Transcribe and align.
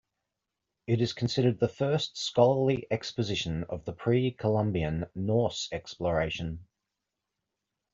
It 0.87 0.99
is 0.99 1.13
considered 1.13 1.59
the 1.59 1.67
first 1.67 2.17
scholarly 2.17 2.87
exposition 2.89 3.65
of 3.65 3.85
the 3.85 3.93
Pre-Columbian 3.93 5.05
Norse 5.13 5.69
exploration. 5.71 6.65